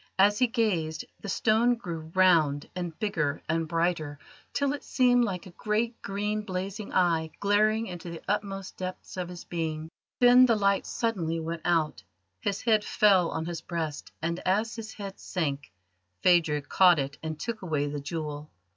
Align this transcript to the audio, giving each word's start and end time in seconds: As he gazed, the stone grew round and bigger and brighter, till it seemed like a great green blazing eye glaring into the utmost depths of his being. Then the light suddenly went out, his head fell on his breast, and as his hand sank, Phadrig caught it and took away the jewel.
As 0.17 0.39
he 0.39 0.47
gazed, 0.47 1.05
the 1.19 1.29
stone 1.29 1.75
grew 1.75 2.11
round 2.15 2.67
and 2.75 2.97
bigger 2.97 3.43
and 3.47 3.67
brighter, 3.67 4.17
till 4.51 4.73
it 4.73 4.83
seemed 4.83 5.23
like 5.25 5.45
a 5.45 5.51
great 5.51 6.01
green 6.01 6.41
blazing 6.41 6.91
eye 6.91 7.29
glaring 7.39 7.85
into 7.85 8.09
the 8.09 8.21
utmost 8.27 8.77
depths 8.77 9.15
of 9.15 9.29
his 9.29 9.43
being. 9.43 9.91
Then 10.19 10.47
the 10.47 10.55
light 10.55 10.87
suddenly 10.87 11.39
went 11.39 11.61
out, 11.65 12.01
his 12.39 12.63
head 12.63 12.83
fell 12.83 13.29
on 13.29 13.45
his 13.45 13.61
breast, 13.61 14.11
and 14.23 14.39
as 14.39 14.75
his 14.75 14.91
hand 14.93 15.19
sank, 15.19 15.71
Phadrig 16.23 16.67
caught 16.67 16.97
it 16.97 17.19
and 17.21 17.39
took 17.39 17.61
away 17.61 17.85
the 17.85 17.99
jewel. 18.01 18.49